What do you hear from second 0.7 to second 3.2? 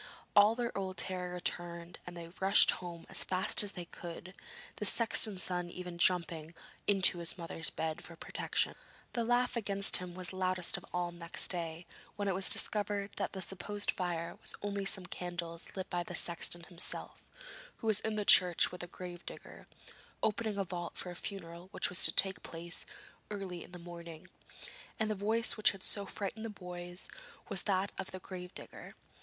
old terror returned, and they rushed home